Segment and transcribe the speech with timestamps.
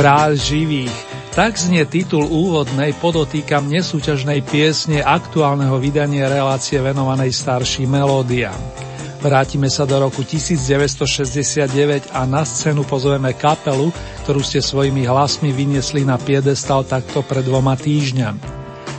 [0.00, 0.96] Kráľ živých.
[1.36, 8.56] Tak znie titul úvodnej podotýkam nesúťažnej piesne aktuálneho vydania relácie venovanej starším melódiám.
[9.20, 13.92] Vrátime sa do roku 1969 a na scénu pozveme kapelu,
[14.24, 18.40] ktorú ste svojimi hlasmi vyniesli na piedestal takto pred dvoma týždňami.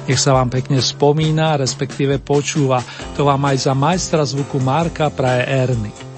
[0.06, 2.78] Nech sa vám pekne spomína, respektíve počúva.
[3.18, 6.11] To vám aj za majstra zvuku Marka praje Erny.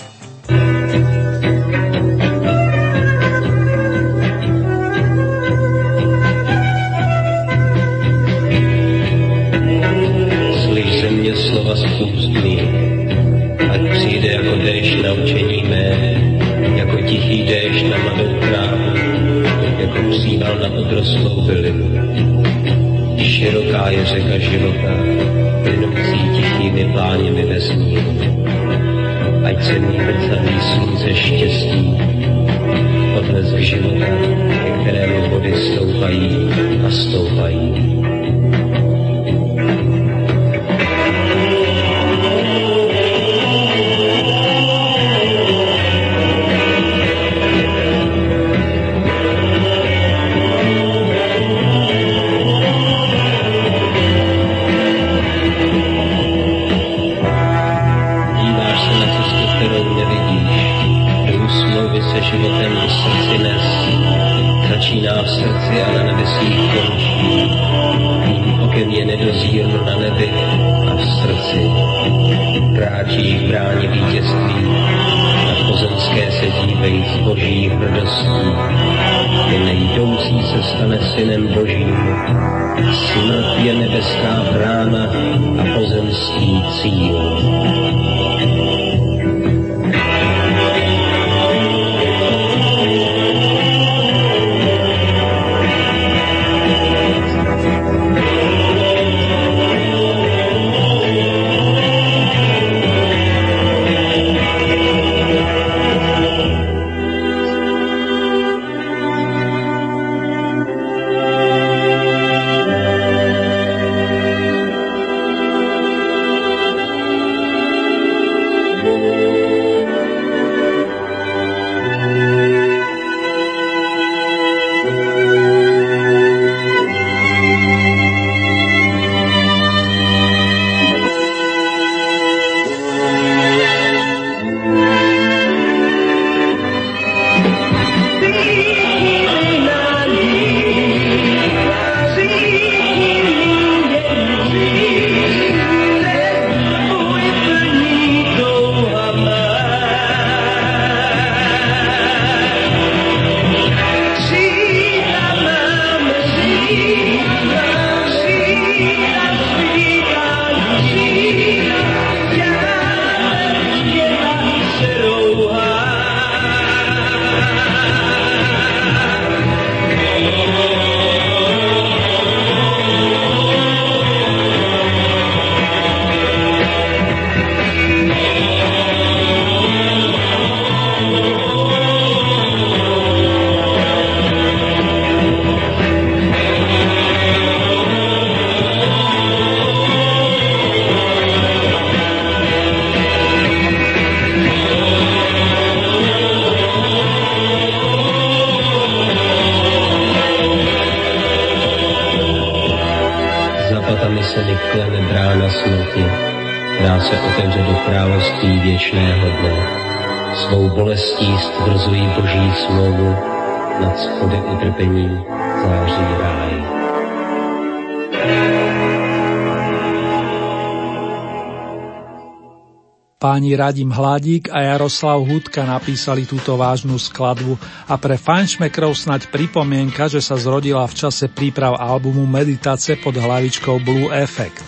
[223.64, 227.56] Radim Hladík a Jaroslav Hudka napísali túto vážnu skladbu
[227.88, 233.80] a pre fanšmekrov snať pripomienka, že sa zrodila v čase príprav albumu Meditace pod hlavičkou
[233.80, 234.60] Blue Effect.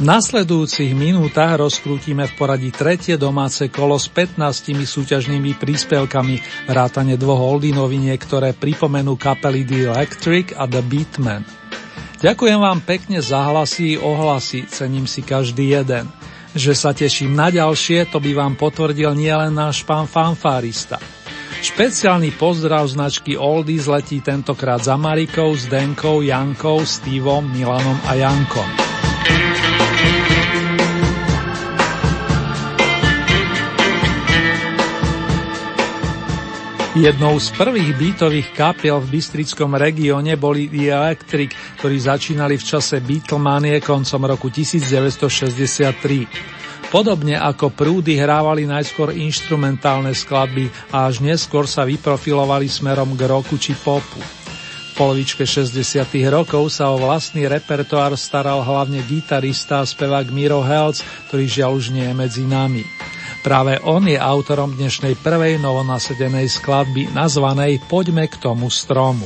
[0.00, 4.40] V nasledujúcich minútach rozkrútime v poradí tretie domáce kolo s 15
[4.80, 6.40] súťažnými príspevkami,
[6.72, 11.44] vrátane dvoch oldinoviniek, ktoré pripomenú kapely The Electric a The Beatman.
[12.24, 16.08] Ďakujem vám pekne za hlasy i ohlasy, cením si každý jeden.
[16.50, 20.98] Že sa teším na ďalšie, to by vám potvrdil nielen náš pán fanfárista.
[21.60, 28.89] Špeciálny pozdrav značky Oldies letí tentokrát za Marikou, Zdenkou, Jankou, Stevom, Milanom a Jankom.
[36.90, 42.98] Jednou z prvých bytových kapiel v Bystrickom regióne boli The Electric, ktorí začínali v čase
[42.98, 46.90] Beatlemanie koncom roku 1963.
[46.90, 53.54] Podobne ako prúdy hrávali najskôr inštrumentálne skladby a až neskôr sa vyprofilovali smerom k roku
[53.54, 54.18] či popu.
[54.90, 55.78] V polovičke 60.
[56.26, 61.94] rokov sa o vlastný repertoár staral hlavne gitarista a spevák Miro Helc, ktorý žiaľ už
[61.94, 62.82] nie je medzi nami.
[63.40, 69.24] Práve on je autorom dnešnej prvej novonasedenej skladby nazvanej Poďme k tomu stromu.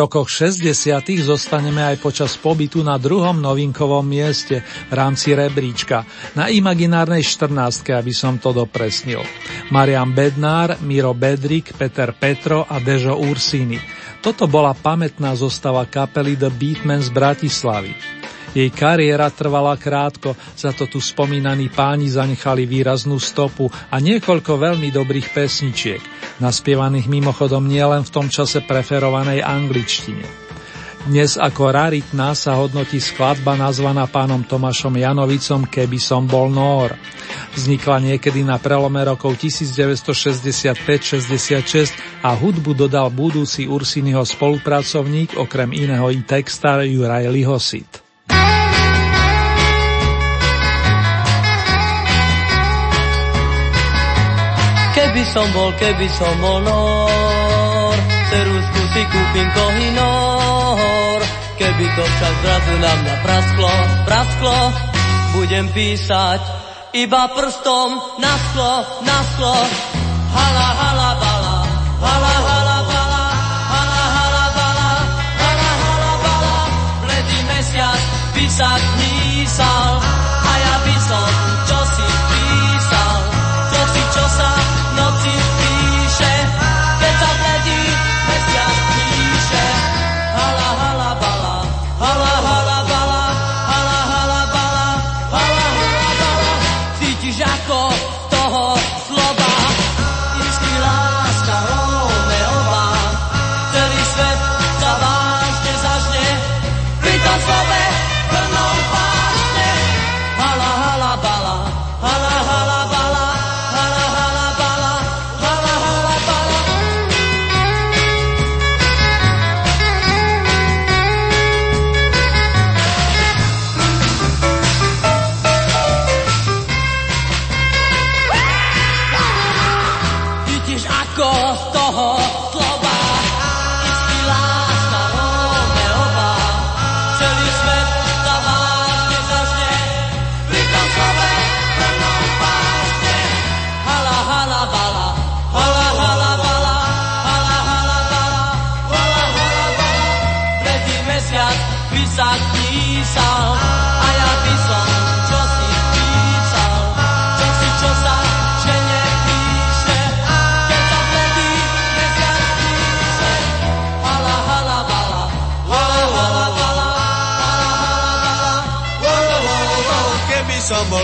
[0.00, 0.64] Rokoch 60.
[1.20, 8.12] zostaneme aj počas pobytu na druhom novinkovom mieste v rámci rebríčka, na imaginárnej 14, aby
[8.16, 9.20] som to dopresnil.
[9.68, 13.76] Marian Bednár, Miro Bedrik, Peter Petro a Dežo Ursini.
[14.24, 18.19] Toto bola pamätná zostava kapely The Beatmen z Bratislavy.
[18.50, 24.90] Jej kariéra trvala krátko, za to tu spomínaní páni zanechali výraznú stopu a niekoľko veľmi
[24.90, 26.02] dobrých pesničiek,
[26.42, 30.50] naspievaných mimochodom nielen v tom čase preferovanej angličtine.
[31.00, 36.92] Dnes ako raritná sa hodnotí skladba nazvaná pánom Tomášom Janovicom Keby som bol Nór.
[37.56, 46.20] Vznikla niekedy na prelome rokov 1965-66 a hudbu dodal budúci Ursinyho spolupracovník okrem iného i
[46.20, 48.09] textár Juraj Lihosit.
[55.00, 57.96] Keby som bol, keby som bol nor,
[58.28, 61.24] ceruzku si kúpim kohinor.
[61.56, 63.72] Keby to však zrazu na mňa prasklo,
[64.04, 64.58] prasklo,
[65.40, 66.44] budem písať
[66.92, 69.56] iba prstom na sklo, na sklo.
[70.36, 71.56] Hala, hala, bala,
[72.04, 73.20] hala, hala, bala,
[78.36, 78.82] písať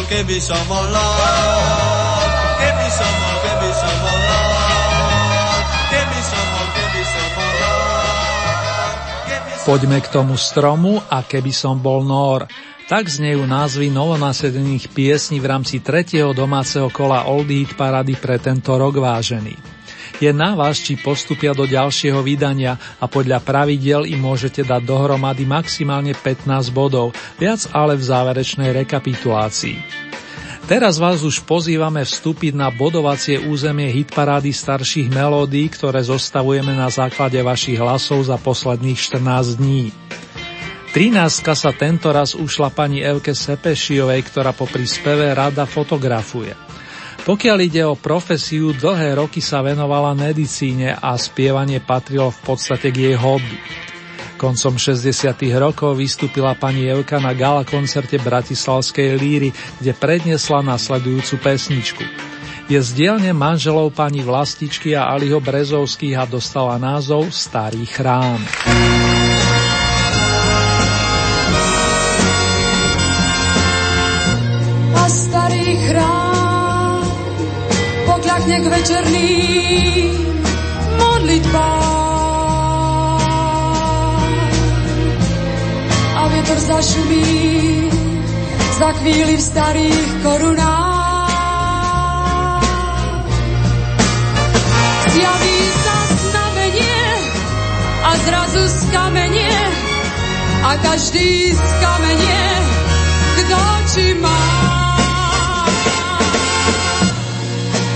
[0.07, 2.33] keby som lord,
[2.63, 7.45] keby som bol, keby som lord, keby som bol, keby som som
[9.67, 12.47] Poďme k tomu stromu a keby som bol Nór.
[12.87, 18.79] Tak znejú názvy novonasedených piesní v rámci tretieho domáceho kola Old Hit Parady pre tento
[18.79, 19.76] rok vážený.
[20.17, 25.45] Je na vás, či postupia do ďalšieho vydania a podľa pravidel im môžete dať dohromady
[25.45, 29.77] maximálne 15 bodov, viac ale v záverečnej rekapitulácii.
[30.67, 37.39] Teraz vás už pozývame vstúpiť na bodovacie územie hitparády starších melódií, ktoré zostavujeme na základe
[37.39, 39.95] vašich hlasov za posledných 14 dní.
[40.97, 41.23] 13
[41.55, 46.66] sa tento raz ušla pani Evke Sepešiovej, ktorá popri speve rada fotografuje.
[47.27, 53.11] Pokiaľ ide o profesiu, dlhé roky sa venovala medicíne a spievanie patrilo v podstate k
[53.11, 53.59] jej hobby.
[54.39, 55.35] Koncom 60.
[55.59, 59.51] rokov vystúpila pani Evka na gala koncerte Bratislavskej líry,
[59.83, 62.05] kde predniesla nasledujúcu pesničku.
[62.71, 68.39] Je z dielne manželov pani Vlastičky a Aliho Brezovských a dostala názov Starý chrám.
[86.67, 87.91] Zašumí
[88.79, 91.31] za chvíli v starých korunách.
[95.15, 97.03] Zjaví sa znamenie
[98.03, 99.57] a zrazu skamenie
[100.67, 102.47] a každý skamenie
[103.39, 103.61] kto
[103.95, 104.43] či má.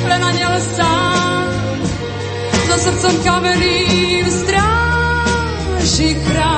[0.07, 0.23] Len
[0.61, 1.47] sám
[2.71, 6.50] so srdcom kamenným stráži chrám.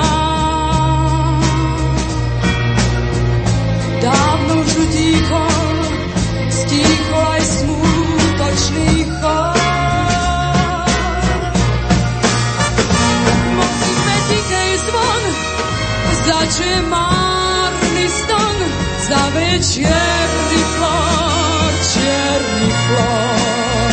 [19.13, 23.91] Zavrie čierny flor, čierny flor.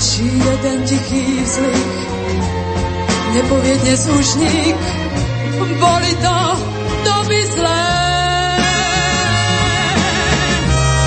[0.00, 2.02] Či jeden tichý vzlik
[3.32, 4.80] nepovie dnes už nik,
[5.80, 6.38] boli to
[7.04, 7.88] doby zlé.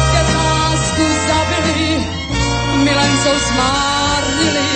[0.09, 1.89] Keď lásku zabili,
[2.81, 4.74] milencov zmárnili,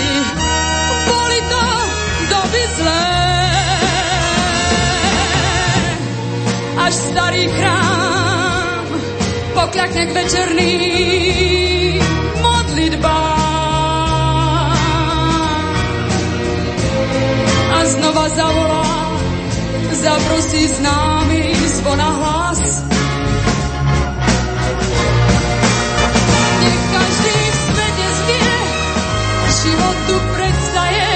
[6.90, 8.86] Až starý chrám
[9.54, 12.02] pokľakne k večerným
[12.42, 13.14] modlitbám.
[17.78, 19.06] A znova zavolá,
[20.02, 22.82] zaprosí známy zvona hlas.
[26.58, 28.50] Nech každý v svete zvie,
[29.62, 31.09] život tu predsa.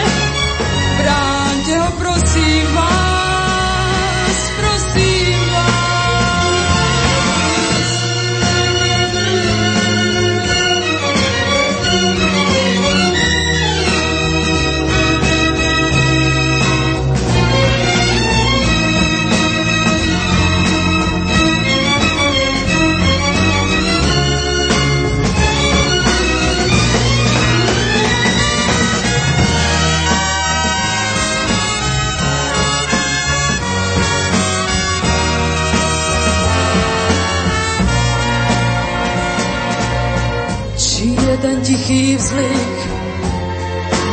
[41.84, 42.80] Tichý vzlik,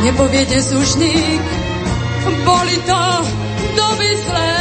[0.03, 1.43] nepovie neslušník,
[2.43, 3.03] boli to
[3.79, 4.59] doby zlé.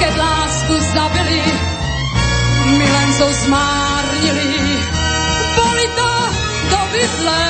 [0.00, 1.44] Keď lásku zabili,
[2.80, 4.56] milencov zmárnili,
[5.52, 6.12] boli to
[6.72, 7.48] doby zlé.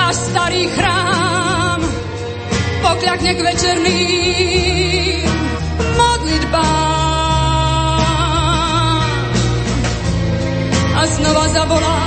[0.00, 1.80] Až starý chrám
[2.88, 5.39] pokľakne k večerným
[11.20, 12.00] znova zavolá.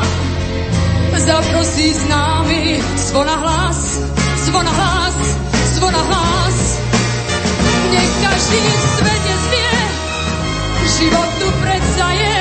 [1.13, 2.81] Zaprosí s námi.
[2.97, 3.79] Zvona hlas,
[4.45, 5.17] zvona hlas,
[5.77, 6.57] zvona hlas.
[7.93, 9.75] Nech každý v svete zvie,
[10.97, 12.37] život tu predsa je,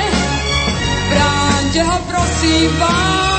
[1.13, 3.32] bráňte ho prosím vás,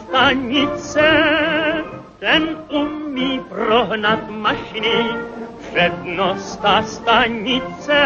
[0.00, 1.10] stanice,
[2.18, 5.04] ten umí prohnat mašiny.
[5.60, 8.00] Přednost ta stanice,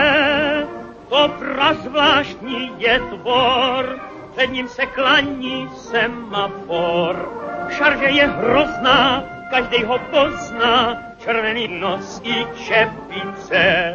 [1.08, 4.00] to prazvláštní je tvor,
[4.36, 7.32] před ním se klaní semafor.
[7.70, 13.94] Šarže je hrozná, každý ho pozná, červený nos i čepice.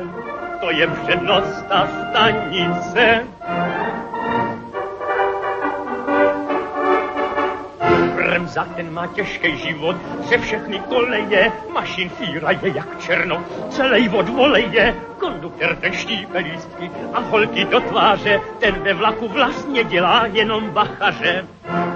[0.61, 3.27] To je přednost ta stanice.
[8.49, 9.95] Bremza, ten má těžký život,
[10.29, 16.91] že všechny koleje, mašin fíra je jak černo, celý od voleje, konduktor ten štípe lístky
[17.13, 21.45] a holky do tváře, ten ve vlaku vlastně dělá jenom bachaře.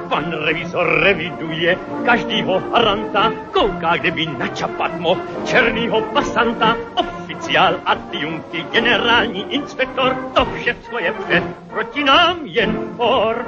[0.09, 9.53] Pan revizor reviduje každýho haranta, kouká, kde by načapat mohl černýho pasanta, oficiál, adjunky, generální
[9.53, 13.45] inspektor, to všechno je před, proti nám jen for.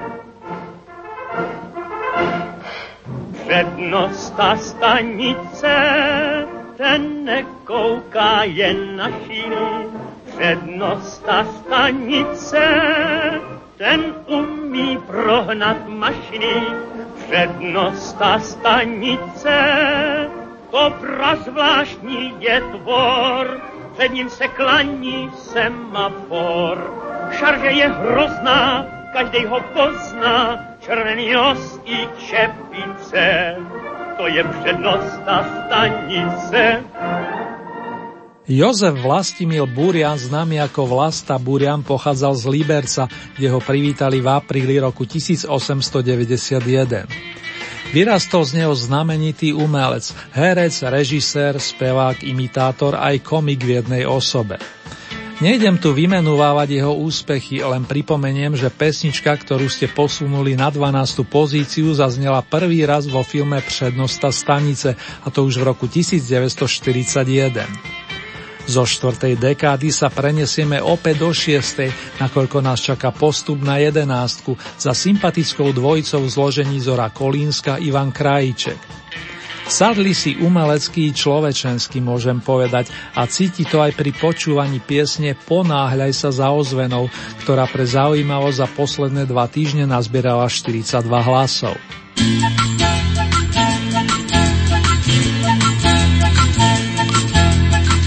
[3.48, 5.76] Přednost ta stanice,
[6.78, 9.88] ten nekouká jen na šíny.
[10.26, 12.82] Přednost ta stanice,
[13.78, 16.64] ten umí prohnat mašiny.
[18.18, 19.58] Ta stanice,
[20.72, 23.62] to prazvláštní je tvor,
[23.94, 26.94] před ním se klaní semafor.
[27.32, 33.56] Šarže je hrozná, každý ho pozná, červený nos i čepice.
[34.18, 36.84] To je přednost ta stanice.
[38.46, 44.78] Jozef Vlastimil Burian, známy ako Vlasta Burian, pochádzal z Liberca, kde ho privítali v apríli
[44.78, 47.10] roku 1891.
[47.90, 54.62] Vyrastol z neho znamenitý umelec, herec, režisér, spevák, imitátor aj komik v jednej osobe.
[55.44, 61.28] Nejdem tu vymenúvávať jeho úspechy, len pripomeniem, že pesnička, ktorú ste posunuli na 12.
[61.28, 67.68] pozíciu, zaznela prvý raz vo filme Přednosta stanice, a to už v roku 1941.
[68.64, 71.92] Zo štvrtej dekády sa prenesieme opäť do šiestej,
[72.24, 79.05] nakoľko nás čaká postup na jedenástku za sympatickou dvojicou zložení Zora Kolínska Ivan Krajíček.
[79.66, 86.30] Sadli si umelecký človečenský, môžem povedať, a cíti to aj pri počúvaní piesne Ponáhľaj sa
[86.30, 87.10] za ozvenou,
[87.42, 91.76] ktorá pre zaujímavosť za posledné dva týždne nazbierala 42 hlasov.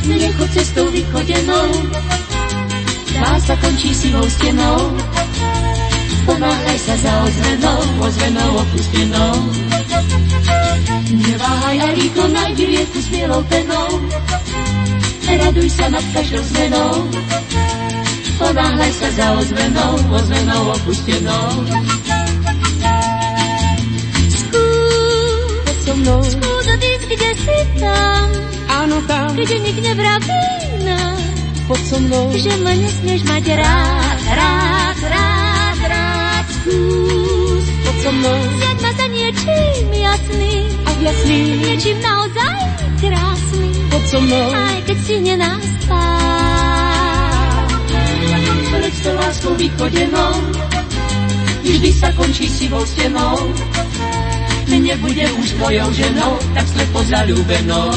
[0.09, 1.68] Nechod cestou vychodenou,
[3.49, 4.77] sa končí sivou stenou,
[6.29, 10.28] ponáhľaj sa za ozvenou, ozvenou opustenou.
[11.09, 13.88] Neváhaj a rýchlo nájdi rieku s bielou penou.
[15.28, 16.92] Raduj sa nad každou zmenou.
[18.38, 21.46] Ponáhľaj sa za ozvenou, ozvenou opustenou.
[24.31, 26.22] Skús, so mnou.
[26.22, 28.26] Skús odísť, kde si tam.
[28.70, 29.35] Áno, tam.
[29.35, 30.44] Kde nik nevraví
[30.87, 31.18] nám.
[31.66, 32.24] Poď so mnou.
[32.33, 36.44] Že ma nesmieš mať rád, rád, rád, rád.
[36.62, 38.38] Skús, Poď so mnou.
[38.59, 39.87] Zjaď ma za niečím
[40.38, 40.66] jasným.
[40.87, 41.38] A jasný.
[41.59, 42.59] Niečím naozaj
[43.03, 43.72] krásnym.
[43.90, 44.48] Poď so mnou.
[44.55, 46.05] Aj keď si nenáspá.
[48.68, 50.33] Pred to láskou vychodenou.
[51.66, 53.37] Vždy sa končí sivou stenou.
[54.68, 57.92] Nebude už mojou ženou, tak slepo zalúbenou.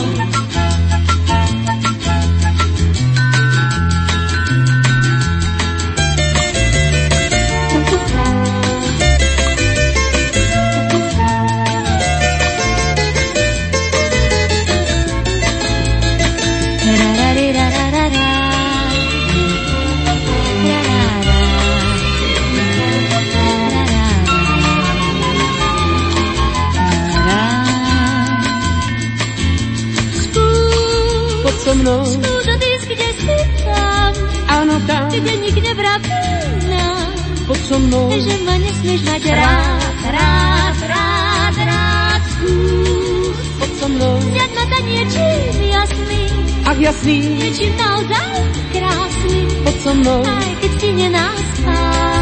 [31.71, 32.03] so mnou.
[32.03, 34.11] Spúšťa disk, kde si tam.
[34.51, 35.07] Áno, tam.
[35.07, 36.19] Kde nik nevraví
[36.67, 37.15] nám.
[37.47, 38.11] Pod so mnou.
[38.11, 42.21] Že ma nesmieš mať rád, rád, rád, rád.
[42.35, 43.37] Skús.
[43.55, 44.19] Pod so mnou.
[44.19, 46.33] Vziať ma za niečím jasným.
[46.67, 47.17] Ach, jasný.
[47.39, 48.35] Niečím naozaj
[48.75, 49.47] krásnym.
[49.63, 50.19] Pod so mnou.
[50.27, 52.19] Aj keď si nenaspáš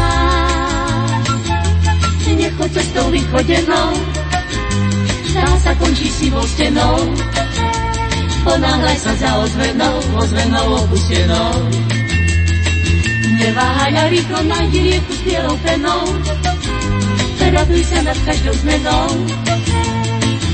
[2.30, 3.90] nechoď cestou vychodenou,
[5.28, 6.96] zdá sa končí sivou stenou.
[8.40, 11.52] Ponáhľaj sa za ozvenou, ozvenou opustenou.
[13.40, 16.02] Neváhaj a rýchlo nájdi rieku s bielou penou.
[17.50, 19.06] Raduj sa nad každou zmenou.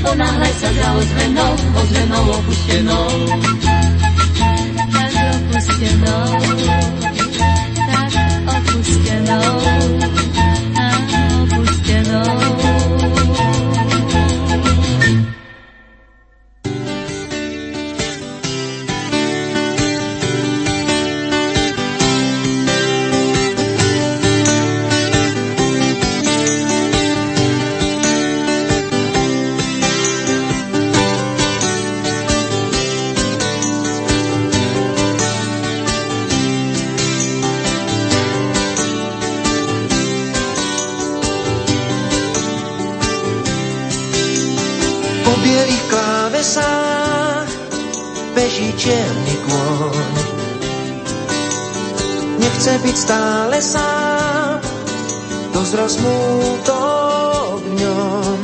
[0.01, 3.07] Ponáhľaj sa za ozvenou, ozvenou opustenou.
[4.91, 6.25] Tak opustenou,
[7.77, 8.13] tak
[8.49, 9.55] opustenou,
[10.73, 12.46] tak opustenou.
[48.87, 50.15] Čierny kôň.
[52.39, 54.63] Nechce byť stále sám,
[55.51, 58.39] dozrel smútok v ňom.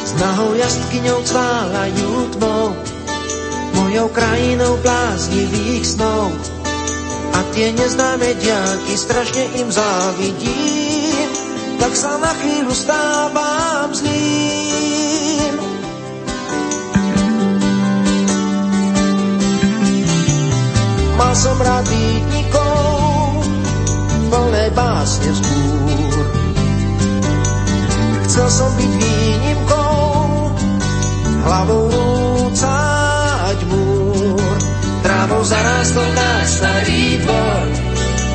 [0.00, 2.72] S nahou jazdkyňou cválajú tmou,
[3.76, 6.32] mojou krajinou bláznivých snov.
[7.36, 11.28] A tie neznáme diaľky strašne im závidím,
[11.76, 14.61] tak sa na chvíľu stávam zlým.
[21.32, 23.40] Som rád výtnikov,
[24.28, 26.24] plné básne vzbúr.
[28.28, 29.96] Chcel som byť výnimkou,
[31.48, 34.56] hlavou rúcať múr.
[35.00, 37.66] Trávou zarástol náš starý dvor,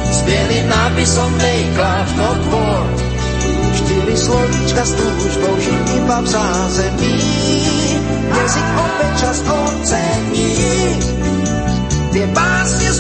[0.10, 1.32] s bielým nápisom
[1.78, 2.88] Love Not War.
[3.78, 7.20] Štyri slovíčka s túžbou, žiť iba v zázemí,
[8.26, 10.50] jazyk opäť čas ocení.
[12.18, 12.87] Tie básne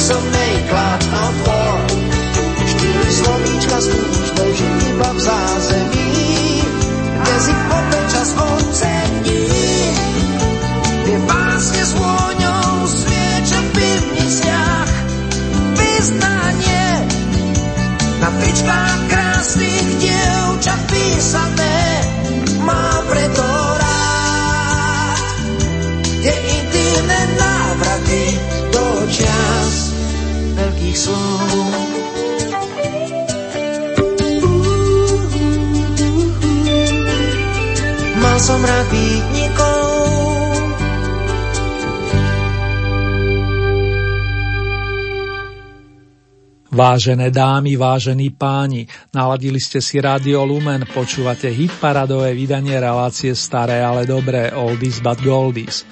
[0.00, 1.76] Love Not War
[2.64, 6.08] Štyri slovíčka s túžbou Žiť iba v zázemí.
[7.20, 9.44] Jazyk opäť čas ocení
[11.04, 14.92] Tie básne s vôňou Svieče v pivniciach
[15.76, 16.88] Vyznanie
[18.24, 18.99] Na tričkách
[31.00, 31.72] slov.
[38.20, 38.92] Mal som rád
[46.70, 54.08] Vážené dámy, vážení páni, naladili ste si Radio Lumen, počúvate hitparadové vydanie relácie Staré, ale
[54.08, 55.84] dobré, Oldies but Goldies.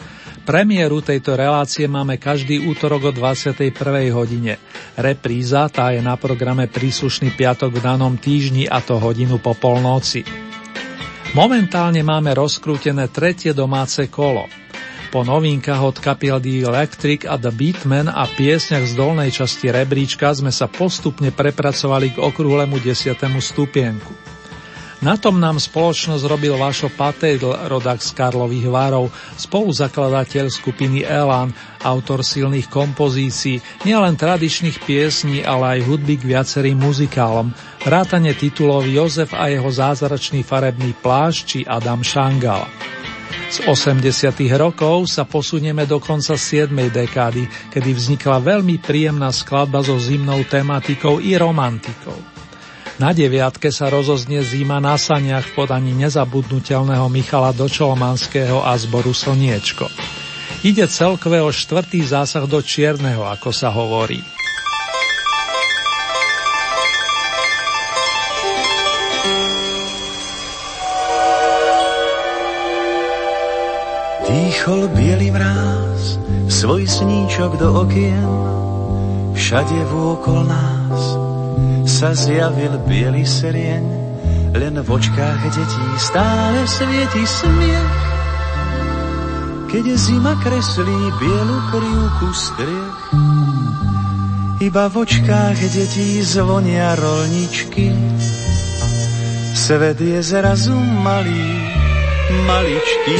[0.49, 3.69] Premiéru tejto relácie máme každý útorok o 21.
[4.17, 4.57] hodine.
[4.97, 10.25] Repríza tá je na programe príslušný piatok v danom týždni a to hodinu po polnoci.
[11.37, 14.49] Momentálne máme rozkrútené tretie domáce kolo.
[15.13, 20.33] Po novinkách od kapiel The Electric a The Beatman a piesňach z dolnej časti rebríčka
[20.33, 23.21] sme sa postupne prepracovali k okrúhlemu 10.
[23.21, 24.38] stupienku.
[24.99, 31.55] Na tom nám spoločnosť robil Vašo Patejdl, rodak z Karlových Varov, spoluzakladateľ skupiny Elan,
[31.87, 37.55] autor silných kompozícií, nielen tradičných piesní, ale aj hudby k viacerým muzikálom,
[37.87, 42.67] vrátane titulov Jozef a jeho zázračný farebný plášť či Adam Šangala.
[43.55, 44.03] Z 80.
[44.59, 46.75] rokov sa posunieme do konca 7.
[46.75, 52.38] dekády, kedy vznikla veľmi príjemná skladba so zimnou tematikou i romantikou.
[52.99, 59.87] Na deviatke sa rozoznie zima na saniach v podaní nezabudnutelného Michala Dočolomanského a zboru Slniečko.
[60.67, 64.19] Ide celkové o štvrtý zásah do čierneho, ako sa hovorí.
[74.27, 76.19] Dýchol bielý mráz,
[76.51, 78.27] svoj sníčok do okien,
[79.39, 80.78] všade vôkol nás
[81.99, 83.83] sa zjavil biely serieň,
[84.55, 87.99] len v očkách detí stále svieti smiech.
[89.67, 93.03] Keď zima kreslí bielu krivku striech,
[94.63, 97.91] iba v očkách detí zvonia rolničky.
[99.59, 101.51] Svet je zrazu malý,
[102.47, 103.19] maličký.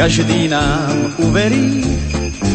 [0.00, 1.84] Každý nám uverí,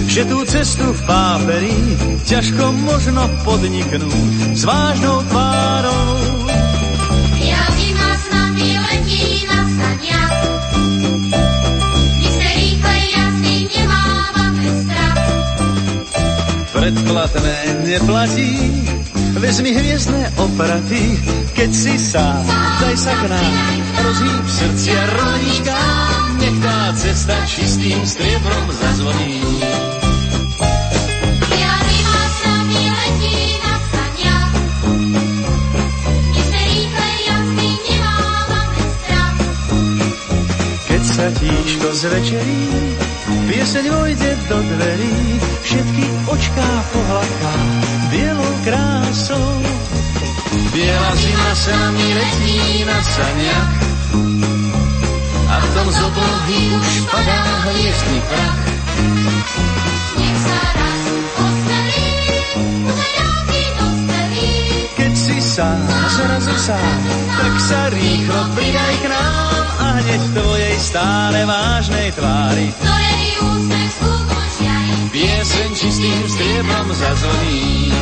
[0.10, 1.78] že tú cestu v páperi
[2.26, 6.26] ťažko možno podniknúť s vážnou tvárou.
[7.38, 10.38] Ja zima s nami letí na saniach,
[12.18, 15.22] my se rýchle jazdy nemávame strach.
[16.74, 18.54] Predplatné neplatí,
[19.38, 21.22] vezmi hviezdne opraty,
[21.54, 22.42] keď si sám,
[22.82, 23.46] daj sa k nám,
[24.02, 25.02] rozhýb srdcia
[25.62, 26.05] tá
[26.96, 29.44] cesta čistým striebrom zazvoní.
[40.86, 42.66] Keď sa tíško zvečerí,
[43.46, 45.18] pieseň vojde do dverí,
[45.68, 47.54] všetky očká pohľadká
[48.10, 49.52] bielou krásou.
[50.72, 53.72] Biela zima sa mi letí na saniach,
[55.56, 58.60] a v tom z oblohy už padá hviezdny prach.
[60.20, 61.02] Nech sa raz
[61.40, 62.12] dospelí.
[65.00, 65.80] Keď si sám,
[66.12, 67.00] zrazu sám,
[67.40, 72.68] tak sa rýchlo pridaj k nám a hneď v tvojej stále vážnej tvári.
[72.76, 73.24] Žiari.
[75.16, 77.96] Pieseň čistým striebrom zazvoní.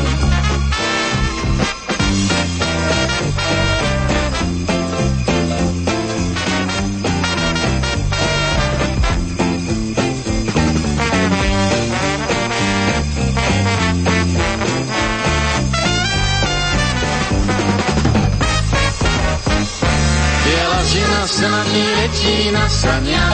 [22.44, 23.26] Letí na sania.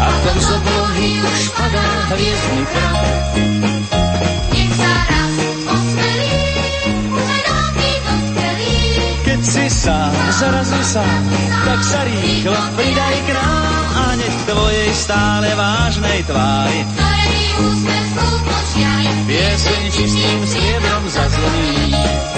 [0.00, 3.02] A v tom z oblohy už padá hviezdny prach.
[4.52, 5.34] Nech sa raz
[5.68, 6.32] osmelí,
[7.12, 8.76] uvedomí dospelí.
[9.24, 11.22] Keď si sám, zrazu sám,
[11.68, 16.80] tak sa rýchlo pridaj k nám a nech tvojej stále vážnej tvári.
[16.96, 19.12] Ktorý úsmev skúpo žiari.
[19.28, 22.37] Pieseň čistým striebrom zazvoní.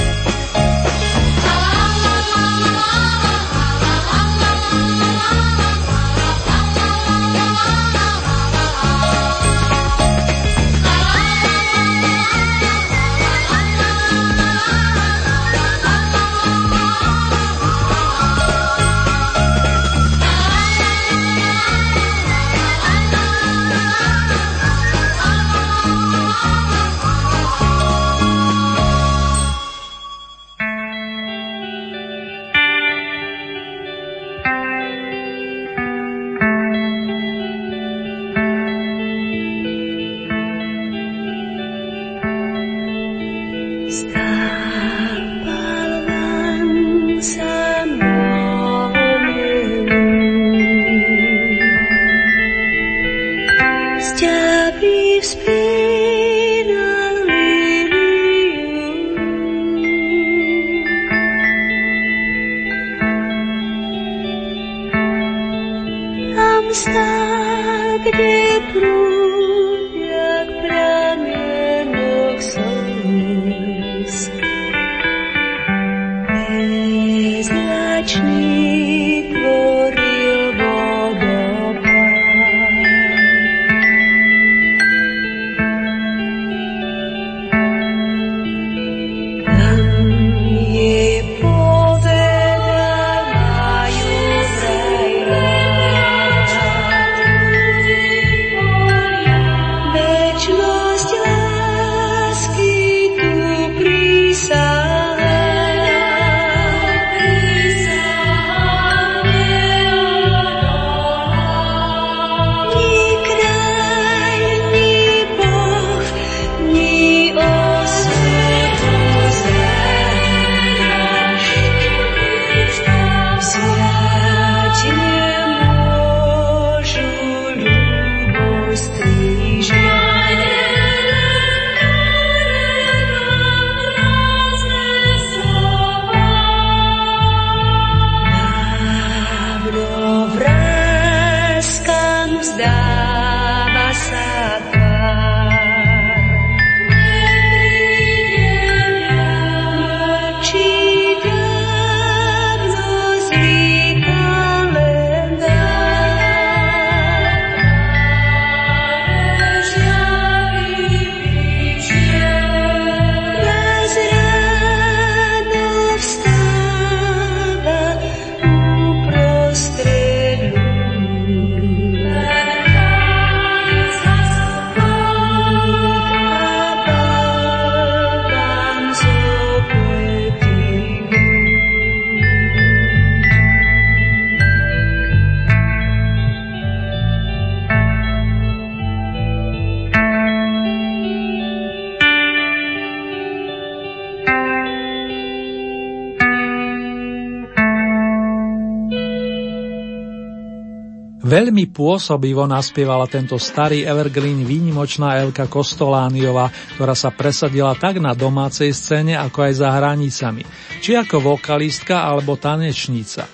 [201.70, 208.74] Veľmi pôsobivo naspievala tento starý evergreen výnimočná Elka Kostolániova, ktorá sa presadila tak na domácej
[208.74, 210.42] scéne, ako aj za hranicami,
[210.83, 213.30] či ako vokalistka alebo tanečnica.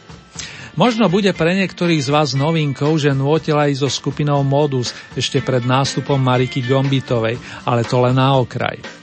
[0.76, 5.64] Možno bude pre niektorých z vás novinkou, že nôtila aj so skupinou Modus ešte pred
[5.64, 8.95] nástupom Mariky Gombitovej, ale to len na okraj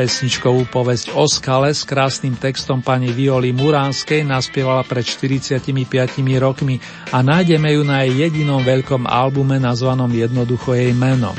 [0.00, 5.60] pesničkovú povesť o skale s krásnym textom pani Violi Muránskej naspievala pred 45
[6.40, 6.80] rokmi
[7.12, 11.36] a nájdeme ju na jej jedinom veľkom albume nazvanom jednoducho jej menom.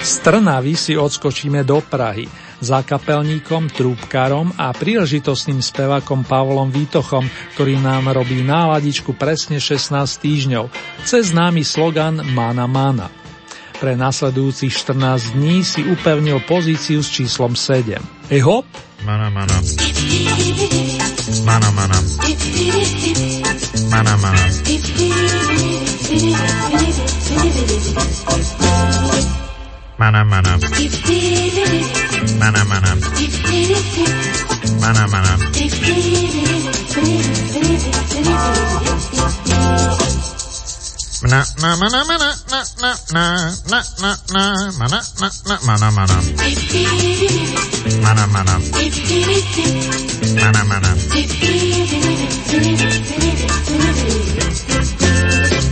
[0.00, 2.24] Z Trnavy si odskočíme do Prahy
[2.64, 10.72] za kapelníkom, trúbkarom a príležitostným spevakom Pavlom Výtochom, ktorý nám robí náladičku presne 16 týždňov,
[11.04, 13.19] cez známy slogan Mana Mana.
[13.80, 17.96] Pre nasledujúcich 14 dní si upevnil pozíciu s číslom 7.
[18.28, 18.68] Ej hop!
[19.08, 19.56] Mana, mana.
[21.48, 21.98] Mana, mana.
[23.88, 24.44] Mana, mana.
[29.96, 30.52] Mana, mana.
[32.36, 32.92] Mana, mana.
[34.80, 35.32] Mana, mana.
[41.30, 43.22] Na na mana mana na na na
[43.70, 44.42] na na na
[44.78, 46.76] mana na na mana mana mana mana mana mana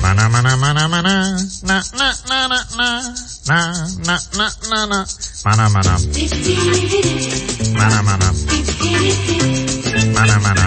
[0.02, 1.12] mana mana mana mana
[1.62, 3.02] na na na na na na
[3.48, 3.66] na
[3.98, 4.94] na na na mana
[5.44, 5.94] mana mana
[7.78, 8.28] mana
[10.14, 10.64] mana mana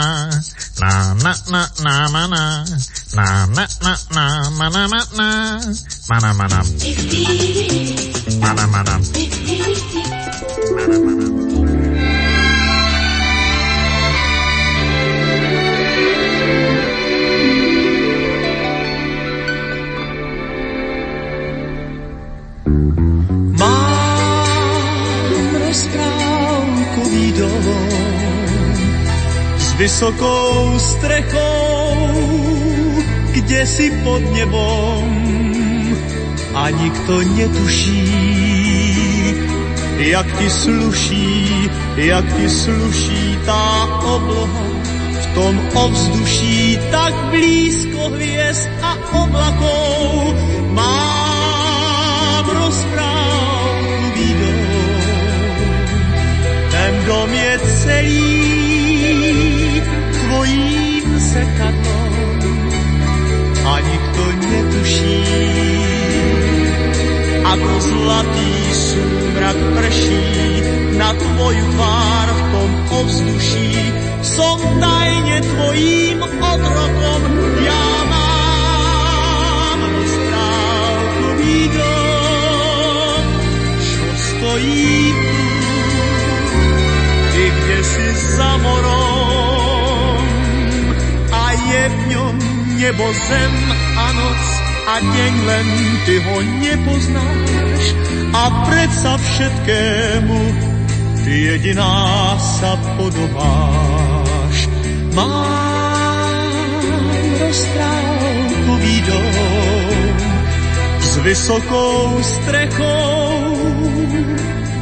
[0.80, 2.42] na na na na mana
[3.14, 4.24] na na na na
[4.58, 6.60] mana mana mana
[8.40, 8.94] mana mana
[29.76, 31.96] vysokou strechou,
[33.30, 35.08] kde si pod nebom
[36.54, 38.06] a nikto netuší,
[39.98, 44.64] jak ti sluší, jak ti sluší tá obloha
[45.14, 50.34] v tom ovzduší tak blízko hviezd a oblakov.
[50.70, 54.62] Mám rozprávkový dom,
[56.70, 57.52] ten dom je
[57.82, 58.43] celý
[61.34, 62.38] tvojím zrkadlom
[63.64, 65.18] a nikto netuší,
[67.42, 70.26] ako zlatý súmrak prší
[70.94, 72.70] na tvoju tvár v tom
[73.02, 73.74] ovzduší.
[74.24, 77.20] Som tajne tvojím otrokom,
[77.60, 83.24] ja mám rozprávkový dom,
[83.82, 85.40] čo stojí tu,
[87.32, 88.06] ty kde si
[88.38, 89.53] za morom
[91.88, 92.34] v ňom
[92.80, 93.54] nebo zem
[93.96, 94.44] a noc
[94.84, 95.66] a deň len
[96.04, 97.82] ty ho nepoznáš
[98.34, 100.40] a predsa všetkému
[101.24, 104.56] ty jediná sa podobáš.
[105.16, 106.52] Mám
[107.40, 110.14] rozprávkový dom
[111.00, 113.56] s vysokou strechou,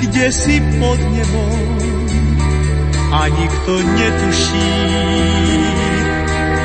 [0.00, 1.62] kde si pod nebom
[3.12, 4.72] a nikto netuší,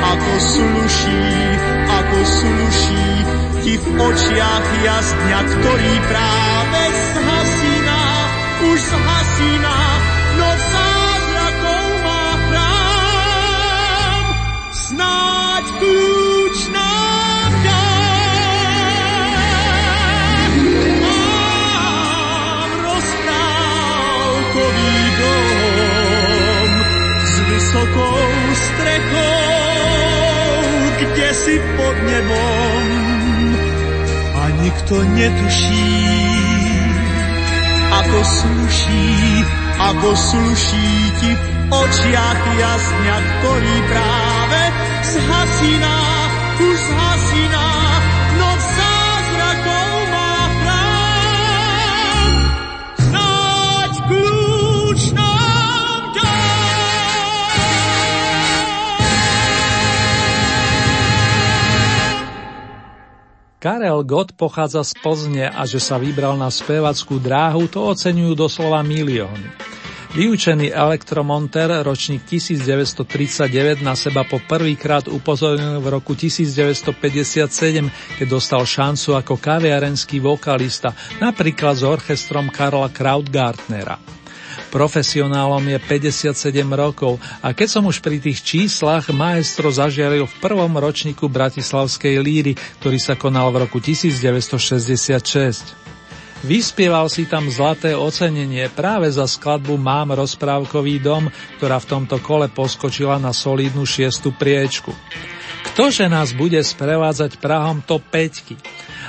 [0.08, 1.24] ako sluší,
[1.88, 3.08] ako sluší
[3.60, 6.82] ti v očiach jasňa, ktorý práve
[32.18, 32.86] nebom.
[34.38, 35.94] A nikto netuší,
[37.90, 39.10] ako sluší,
[39.78, 40.90] ako sluší
[41.22, 44.62] ti v očiach jasňa, ktorý práve
[45.04, 45.98] zhasíná,
[46.58, 47.87] už zhasíná,
[63.68, 68.80] Karel Gott pochádza z Plzne a že sa vybral na spevackú dráhu, to oceňujú doslova
[68.80, 69.44] milióny.
[70.16, 79.20] Vyučený elektromonter ročník 1939 na seba po prvýkrát upozornil v roku 1957, keď dostal šancu
[79.20, 84.00] ako kaviarenský vokalista, napríklad s orchestrom Karla Krautgartnera.
[84.68, 90.76] Profesionálom je 57 rokov a keď som už pri tých číslach, maestro zažiaril v prvom
[90.76, 95.88] ročníku Bratislavskej líry, ktorý sa konal v roku 1966.
[96.46, 101.26] Vyspieval si tam zlaté ocenenie práve za skladbu Mám rozprávkový dom,
[101.58, 104.94] ktorá v tomto kole poskočila na solidnú šiestu priečku.
[105.74, 108.54] Ktože nás bude sprevádzať Prahom to 5?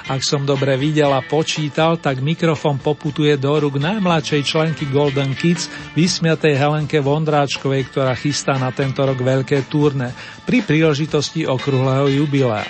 [0.09, 5.69] Ak som dobre videl a počítal, tak mikrofon poputuje do rúk najmladšej členky Golden Kids,
[5.93, 10.09] vysmiatej Helenke Vondráčkovej, ktorá chystá na tento rok veľké turné
[10.49, 12.65] pri príležitosti okrúhleho jubilea.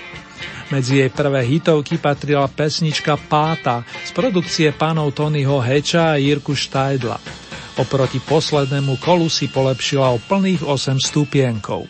[0.67, 7.17] Medzi jej prvé hitovky patrila pesnička Páta z produkcie pánov Tonyho Heča a Jirku Štajdla.
[7.79, 11.87] Oproti poslednému kolu si polepšila o plných 8 stupienkov.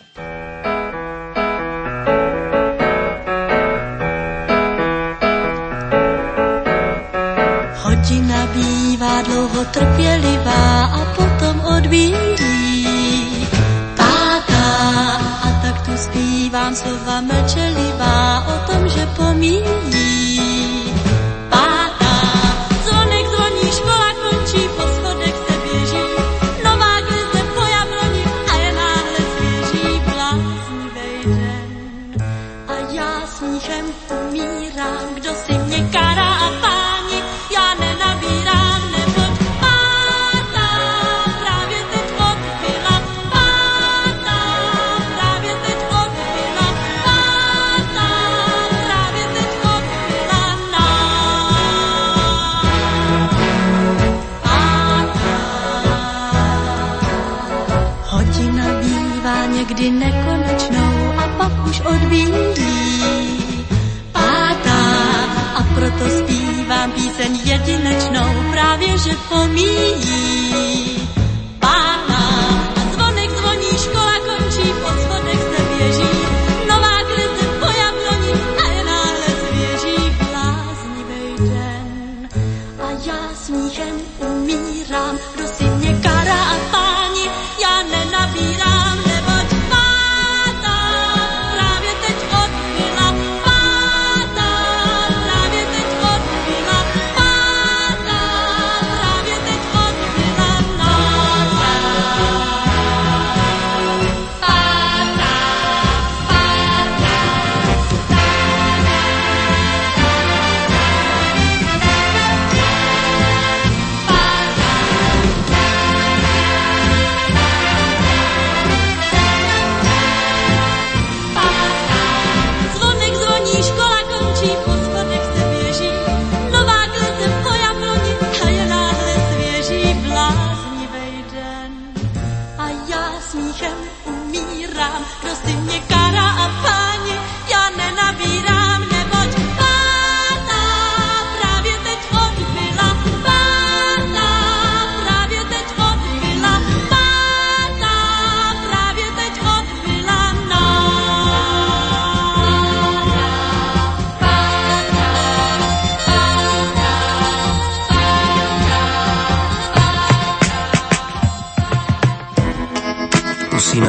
[163.72, 163.86] Jen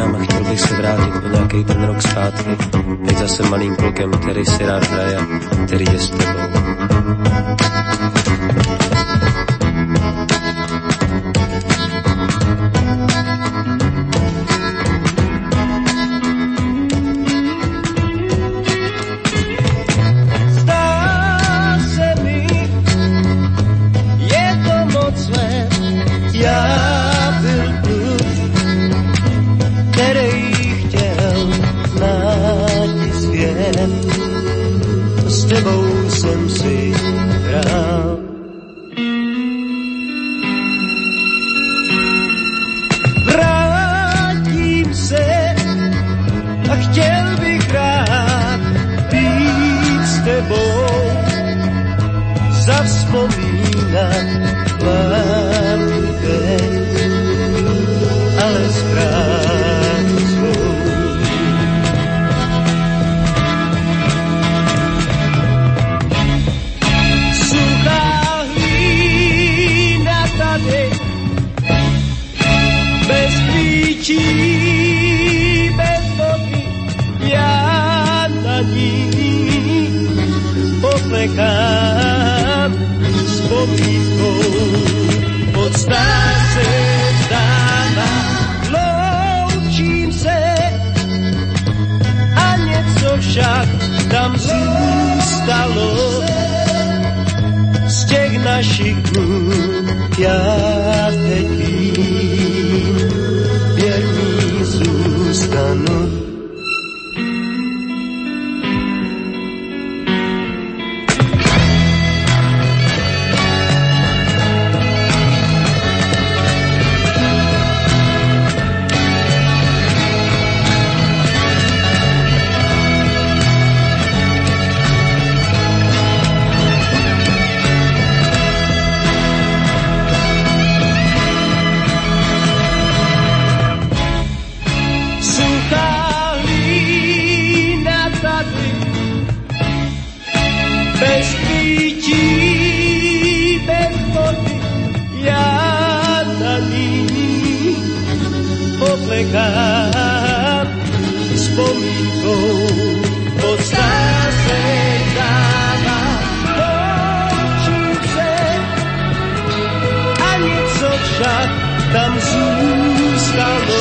[161.94, 163.78] tam zůstalo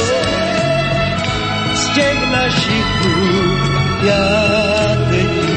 [1.74, 3.56] z těch našich dnů.
[4.02, 5.50] Já teď.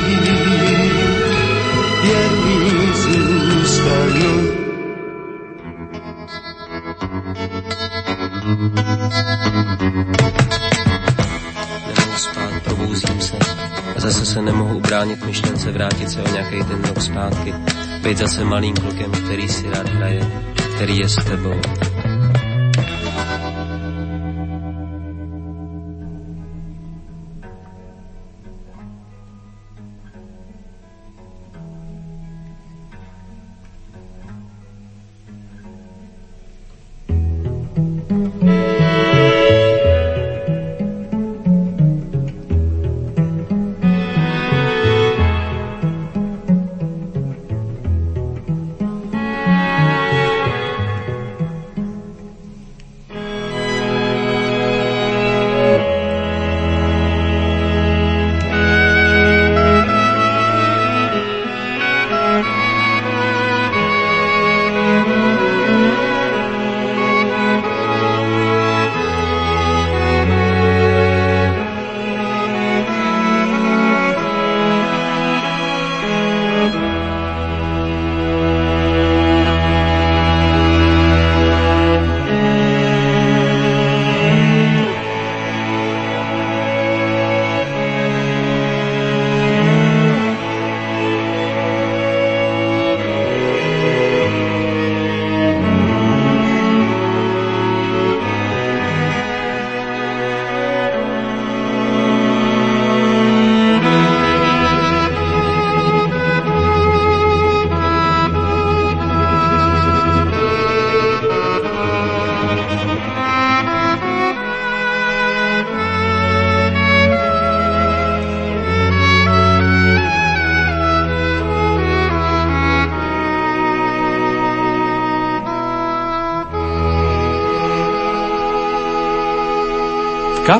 [11.88, 13.38] Nemohu spát, probouzím se.
[13.95, 17.54] A zase se nemohu ubránit myšlence vrátit se o nějaký ten rok zpátky.
[18.04, 20.28] Být zase malým klukem, který si rád hraje,
[20.76, 21.62] který je s tebou.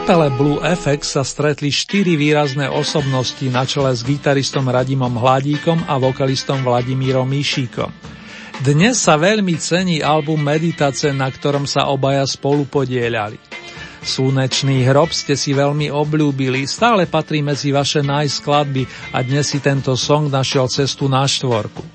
[0.04, 5.96] Kapele Blue FX sa stretli štyri výrazné osobnosti na čele s gitaristom Radimom Hladíkom a
[5.96, 7.88] vokalistom Vladimírom Mišíkom.
[8.68, 13.40] Dnes sa veľmi cení album Meditace, na ktorom sa obaja spolu podielali.
[14.04, 19.96] Slunečný hrob ste si veľmi obľúbili, stále patrí medzi vaše najskladby a dnes si tento
[19.96, 21.93] song našiel cestu na štvorku.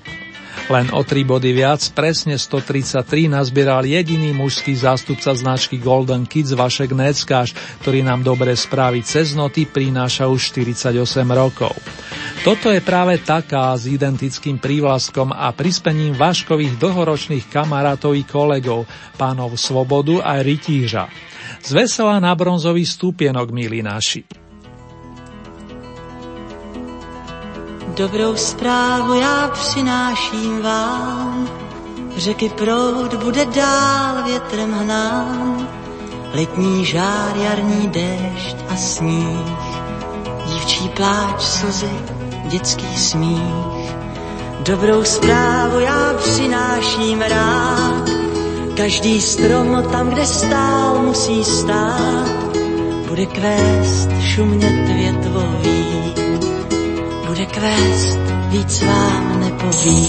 [0.69, 6.93] Len o tri body viac, presne 133, nazbieral jediný mužský zástupca značky Golden Kids Vašek
[6.93, 10.93] Neckáš, ktorý nám dobre správy cez noty prináša už 48
[11.33, 11.73] rokov.
[12.45, 18.85] Toto je práve taká s identickým prívlastkom a prispením Vaškových dlhoročných kamarátov i kolegov,
[19.17, 21.09] pánov Svobodu a Rytíža.
[21.65, 24.48] Zvesela na bronzový stupienok, milí naši.
[27.99, 31.49] Dobrou zprávu já přináším vám,
[32.15, 35.67] řeky proud bude dál větrem hnán,
[36.33, 39.57] letní žár, jarní déšť a sníh,
[40.45, 41.91] dívčí pláč, slzy,
[42.45, 43.93] dětský smích.
[44.59, 48.09] Dobrou zprávu já přináším rád,
[48.77, 52.57] každý strom tam, kde stál, musí stát,
[53.07, 56.18] bude kvést šumět větvový,
[57.39, 58.19] bude kvést,
[58.49, 60.05] víc vám nepovím.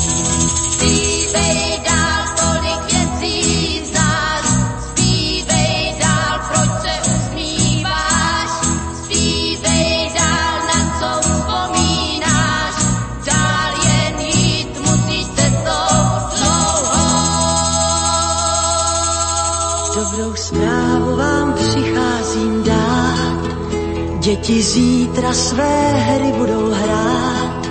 [24.31, 27.70] Děti zítra své hry budou hrát,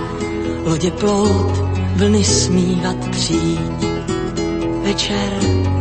[0.64, 1.58] lodě plout,
[1.96, 3.84] vlny smívat přijít.
[4.84, 5.30] Večer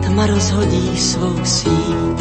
[0.06, 2.20] tma rozhodí svou síť.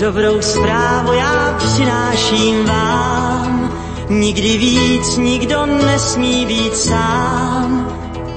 [0.00, 3.72] Dobrou zprávu já přináším vám,
[4.10, 7.88] nikdy víc nikdo nesmí být sám.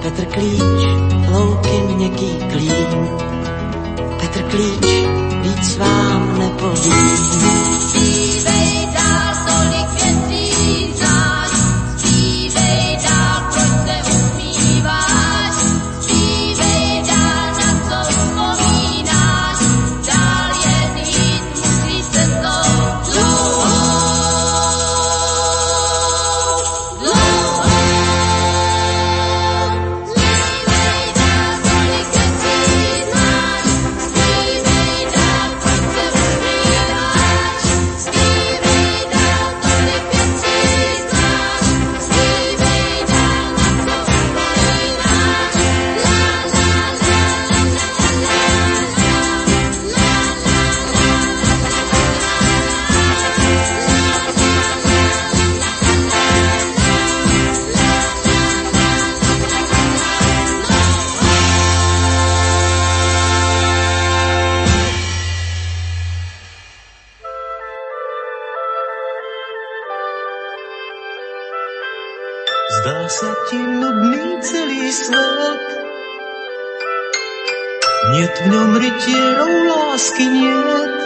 [0.02, 0.82] Petr Klíč,
[1.32, 3.10] louky měkký klín,
[4.20, 4.86] Petr Klíč,
[5.44, 7.51] víc vám nepovím.
[72.82, 75.66] Zdá sa ti nudný celý svet.
[78.10, 80.98] Niet v ňom rytierov lásky niet.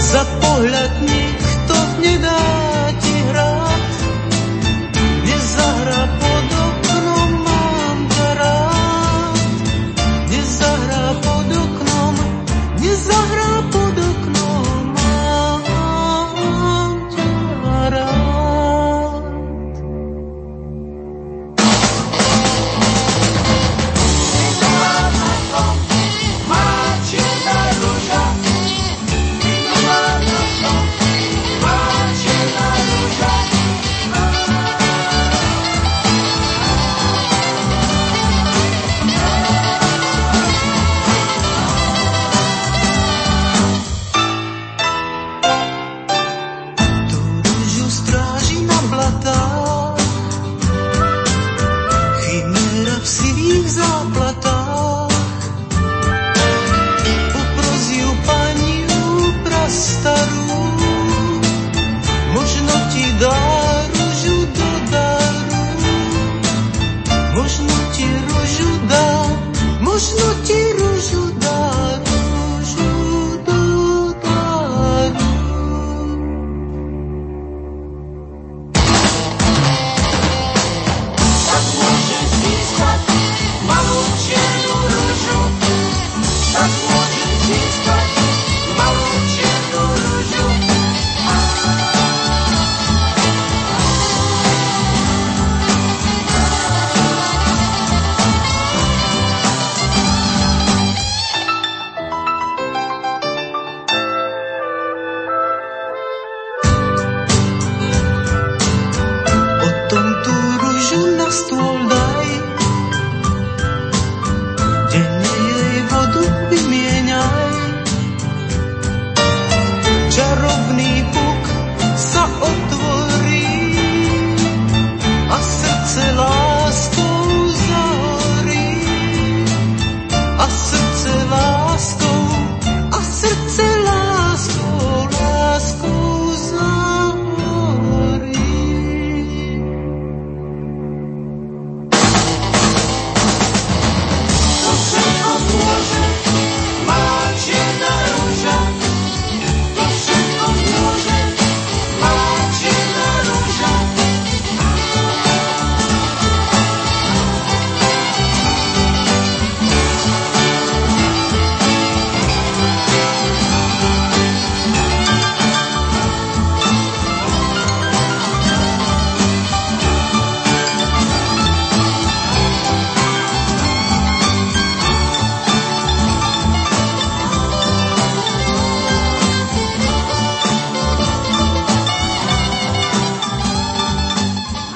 [0.00, 1.15] Za pohľad nikto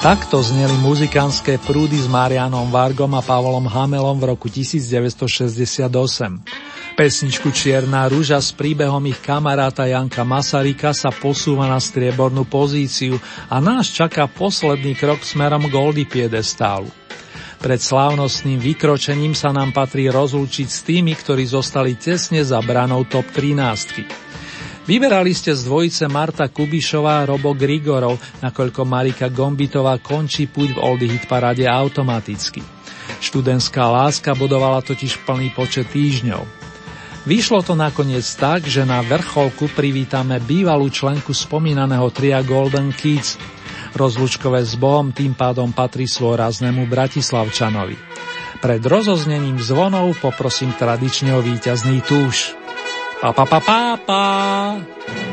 [0.01, 5.93] Takto zneli muzikánske prúdy s Marianom Vargom a Pavlom Hamelom v roku 1968.
[6.97, 13.61] Pesničku Čierna rúža s príbehom ich kamaráta Janka Masarika sa posúva na striebornú pozíciu a
[13.61, 16.89] nás čaká posledný krok smerom Goldy piedestálu.
[17.61, 23.29] Pred slávnostným vykročením sa nám patrí rozlúčiť s tými, ktorí zostali tesne za branou top
[23.37, 24.40] 13.
[24.81, 31.05] Vyberali ste z dvojice Marta Kubišová Robo Grigorov, nakoľko Marika Gombitová končí púť v Oldy
[31.05, 32.65] Hit paráde automaticky.
[33.21, 36.41] Študentská láska budovala totiž plný počet týždňov.
[37.29, 43.37] Vyšlo to nakoniec tak, že na vrcholku privítame bývalú členku spomínaného tria Golden Kids.
[43.93, 47.93] Rozlučkové s Bohom tým pádom patrí svojraznému Bratislavčanovi.
[48.57, 52.60] Pred rozoznením zvonov poprosím tradične o víťazný túš.
[53.21, 53.61] 叭叭叭叭。
[53.67, 55.30] 巴巴巴巴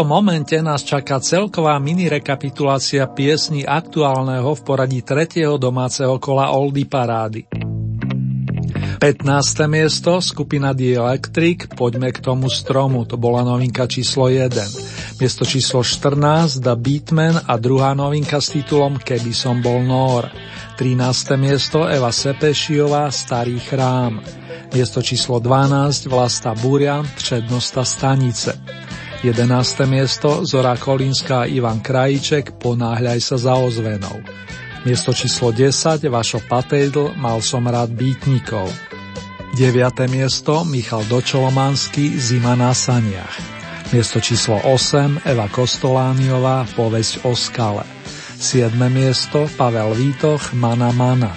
[0.00, 6.88] tomto momente nás čaká celková mini rekapitulácia piesní aktuálneho v poradí tretieho domáceho kola Oldy
[6.88, 7.44] Parády.
[8.96, 9.68] 15.
[9.68, 15.20] miesto, skupina The Electric, poďme k tomu stromu, to bola novinka číslo 1.
[15.20, 20.32] Miesto číslo 14, The Beatman a druhá novinka s titulom Keby som bol Nor.
[20.80, 21.36] 13.
[21.36, 24.24] miesto, Eva Sepešiová, Starý chrám.
[24.72, 28.56] Miesto číslo 12 Vlasta Búria, Přednosta Stanice.
[29.20, 29.84] 11.
[29.84, 34.24] miesto Zora Kolínska a Ivan Krajíček Ponáhľaj sa za ozvenou.
[34.88, 38.72] Miesto číslo 10 Vašo Patejdl Mal som rád býtnikov.
[39.60, 39.76] 9.
[40.08, 43.36] miesto Michal Dočolomanský Zima na saniach.
[43.92, 47.84] Miesto číslo 8 Eva Kostolániová Povesť o skale.
[48.40, 48.72] 7.
[48.88, 51.36] miesto Pavel Vítoch Mana Mana.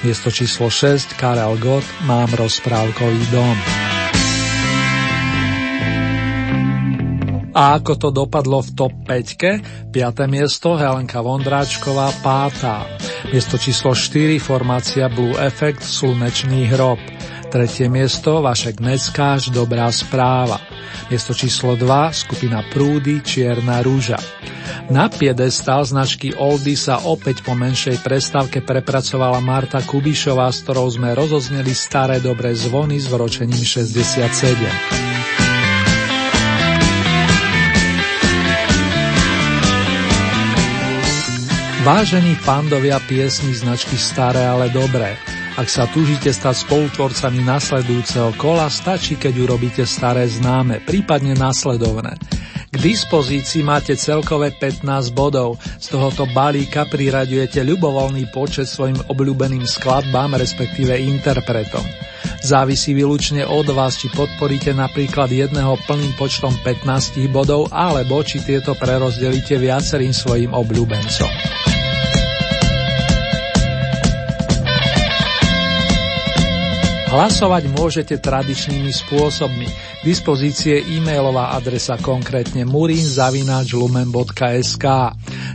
[0.00, 3.97] Miesto číslo 6 Karel Gott Mám rozprávkový dom.
[7.58, 9.90] A ako to dopadlo v top 5?
[9.90, 10.30] 5.
[10.30, 12.86] miesto Helenka Vondráčková Pátá.
[13.34, 17.02] Miesto číslo 4 formácia Blue Effect Slunečný hrob.
[17.50, 20.62] Tretie miesto Vašek Neckáš Dobrá správa.
[21.10, 21.82] Miesto číslo 2
[22.14, 24.22] skupina Prúdy Čierna rúža.
[24.94, 31.10] Na piedestal značky Oldy sa opäť po menšej prestávke prepracovala Marta Kubišová, s ktorou sme
[31.10, 35.07] rozozneli staré dobré zvony s vročením 67.
[41.86, 45.14] Vážení fandovia piesní značky Staré, ale dobré.
[45.54, 52.18] Ak sa túžite stať spolutvorcami nasledujúceho kola, stačí, keď urobíte staré známe, prípadne nasledovné.
[52.68, 55.56] K dispozícii máte celkové 15 bodov.
[55.80, 61.80] Z tohoto balíka priraďujete ľubovoľný počet svojim obľúbeným skladbám, respektíve interpretom.
[62.44, 68.76] Závisí výlučne od vás, či podporíte napríklad jedného plným počtom 15 bodov, alebo či tieto
[68.76, 71.77] prerozdelíte viacerým svojim obľúbencom.
[77.08, 79.64] Hlasovať môžete tradičnými spôsobmi.
[79.64, 84.84] K dispozície e-mailová adresa konkrétne murinzavináčlumen.sk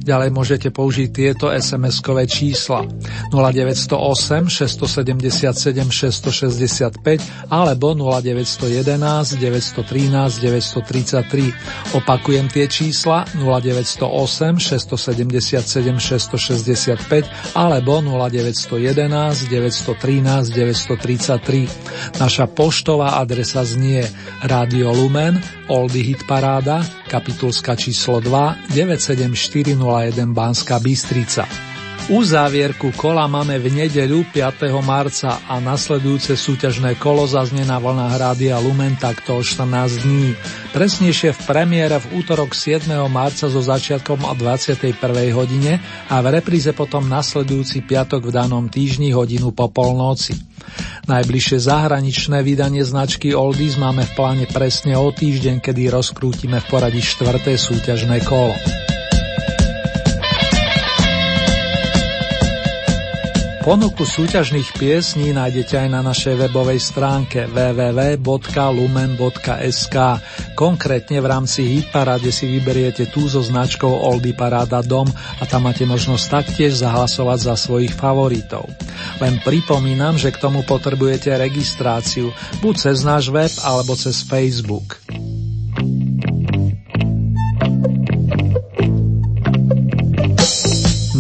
[0.04, 2.84] Ďalej môžete použiť tieto SMS-kové čísla
[3.32, 11.96] 0908 677 665 alebo 0911 913 933.
[11.96, 21.43] Opakujem tie čísla 0908 677 665 alebo 0911 913 933
[22.20, 24.08] Naša poštová adresa znie
[24.48, 25.38] Radio Lumen,
[25.68, 26.80] Oldy Hit Paráda,
[27.12, 31.73] kapitulska číslo 2, 97401 Banská Bystrica.
[32.12, 34.68] Uzávierku kola máme v nedeľu 5.
[34.84, 40.36] marca a nasledujúce súťažné kolo zaznie na vlnách Rádia Lumen takto o 14 dní.
[40.76, 42.92] Presnejšie v premiére v útorok 7.
[43.08, 45.00] marca so začiatkom o 21.
[45.32, 45.80] hodine
[46.12, 50.36] a v repríze potom nasledujúci piatok v danom týždni hodinu po polnoci.
[51.08, 57.00] Najbližšie zahraničné vydanie značky Oldies máme v pláne presne o týždeň, kedy rozkrútime v poradí
[57.00, 58.60] štvrté súťažné kolo.
[63.64, 68.28] Ponuku súťažných piesní nájdete aj na našej webovej stránke www.lumen.sk.
[70.52, 75.08] Konkrétne v rámci Hitparáde si vyberiete tú so značkou Oldy Paráda Dom
[75.40, 78.68] a tam máte možnosť taktiež zahlasovať za svojich favoritov.
[79.24, 85.00] Len pripomínam, že k tomu potrebujete registráciu, buď cez náš web alebo cez Facebook.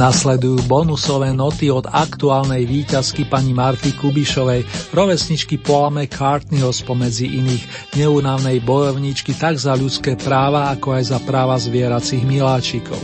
[0.04, 8.60] Nasledujú bonusové noty od aktuálnej výťazky pani Marty Kubišovej, rovesničky Paula McCartneyho spomedzi iných, neúnavnej
[8.68, 13.00] bojovničky tak za ľudské práva, ako aj za práva zvieracích miláčikov.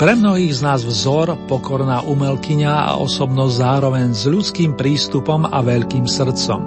[0.00, 6.08] Pre mnohých z nás vzor, pokorná umelkyňa a osobnosť zároveň s ľudským prístupom a veľkým
[6.08, 6.60] srdcom.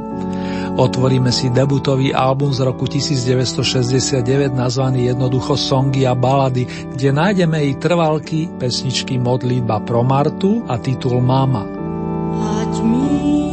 [0.76, 7.80] Otvoríme si debutový album z roku 1969 nazvaný jednoducho Songy a balady, kde nájdeme i
[7.80, 11.64] trvalky, pesničky Modlitba pro Martu a titul Mama.
[12.60, 13.45] Ať mi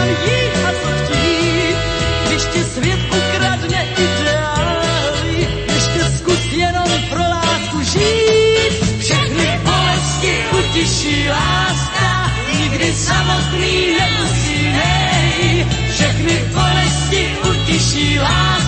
[0.00, 0.90] kam jít a co
[2.26, 3.00] když ti svět
[5.74, 8.98] ještě zkus jenom pro lásku žít.
[8.98, 15.66] Všechny bolesti utiší láska, nikdy samotný nemusínej.
[15.94, 18.59] Všechny bolesti utiší láska,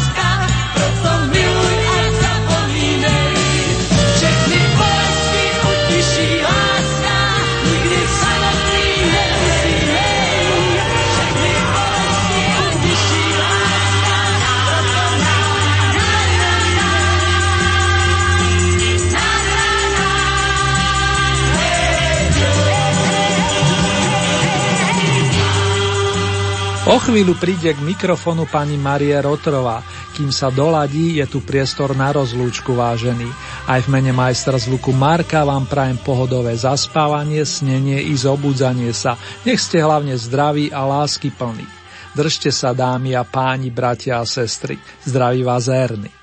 [27.02, 29.82] chvíľu príde k mikrofonu pani Marie Rotrová.
[30.14, 33.26] Kým sa doladí, je tu priestor na rozlúčku vážený.
[33.66, 39.18] Aj v mene majstra zvuku Marka vám prajem pohodové zaspávanie, snenie i zobudzanie sa.
[39.42, 41.66] Nech ste hlavne zdraví a lásky plní.
[42.14, 44.78] Držte sa dámy a páni, bratia a sestry.
[45.02, 46.21] Zdraví vás Erny.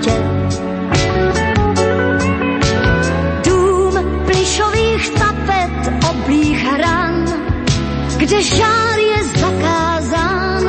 [0.00, 0.12] Tě.
[3.44, 3.94] Dům
[4.26, 7.24] plišových tapet, oblých hran,
[8.16, 10.62] kde žár je zakázán.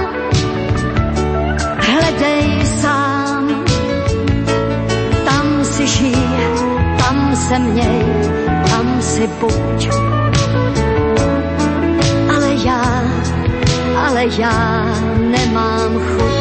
[1.79, 3.65] Hledej sám,
[5.25, 6.15] tam si žij,
[6.97, 8.05] tam se měj,
[8.69, 9.89] tam si buď.
[12.35, 13.03] Ale já,
[13.95, 14.85] ale já
[15.17, 16.34] nemám chuť.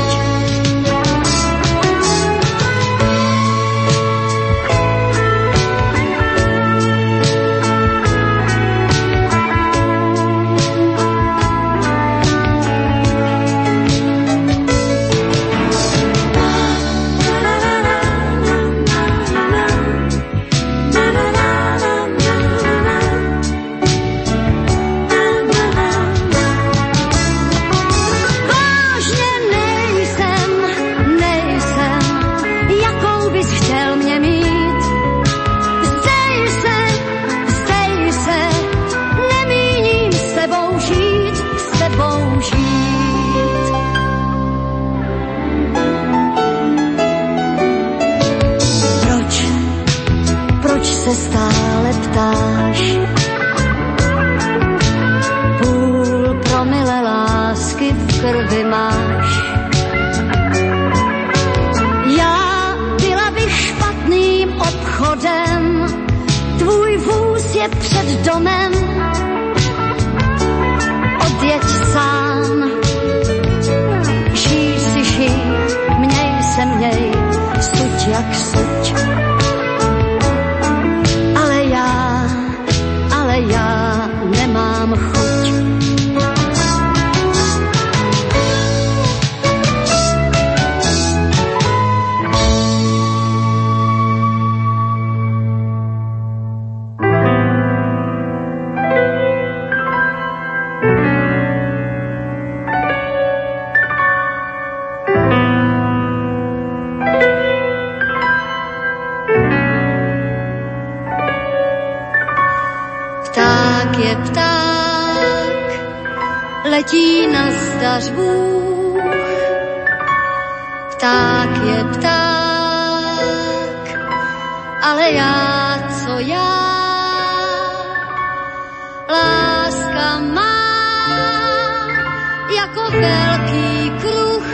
[133.04, 134.48] veľký kruh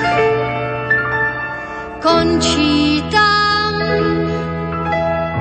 [2.03, 3.75] končí tam,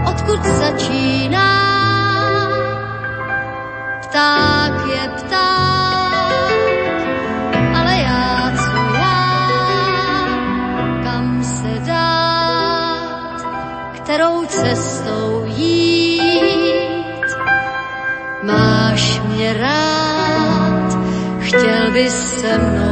[0.06, 1.52] odkud začíná.
[4.10, 6.54] Pták je pták,
[7.78, 8.80] ale já co
[11.04, 13.40] kam se dát,
[13.94, 17.30] kterou cestou jít.
[18.44, 20.98] Máš mě rád,
[21.40, 22.89] chtěl bys se mnou